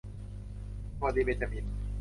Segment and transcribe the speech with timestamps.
[0.97, 1.65] สวัสดีเบ็นจามิน